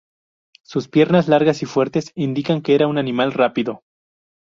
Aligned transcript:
Sus 0.63 0.87
piernas 0.87 1.27
largas 1.27 1.61
y 1.61 1.67
fuertes 1.67 2.11
indican 2.15 2.63
que 2.63 2.73
era 2.73 2.87
un 2.87 2.97
animal 2.97 3.33
rápido. 3.33 3.83